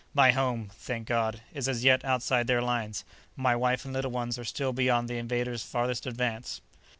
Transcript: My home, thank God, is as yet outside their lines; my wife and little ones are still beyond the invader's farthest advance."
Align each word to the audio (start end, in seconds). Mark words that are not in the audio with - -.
My 0.15 0.31
home, 0.31 0.71
thank 0.73 1.07
God, 1.07 1.41
is 1.53 1.67
as 1.69 1.83
yet 1.83 2.03
outside 2.03 2.47
their 2.47 2.63
lines; 2.63 3.05
my 3.35 3.55
wife 3.55 3.85
and 3.85 3.93
little 3.93 4.09
ones 4.09 4.39
are 4.39 4.43
still 4.43 4.73
beyond 4.73 5.07
the 5.07 5.19
invader's 5.19 5.61
farthest 5.63 6.07
advance." 6.07 6.59